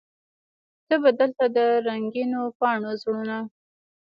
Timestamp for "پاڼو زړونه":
2.57-3.37